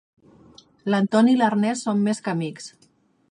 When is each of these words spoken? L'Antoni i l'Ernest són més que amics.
L'Antoni 0.93 1.35
i 1.37 1.37
l'Ernest 1.41 1.87
són 1.89 2.03
més 2.09 2.25
que 2.27 2.33
amics. 2.35 2.73